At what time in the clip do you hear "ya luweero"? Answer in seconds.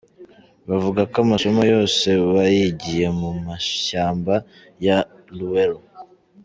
4.85-5.79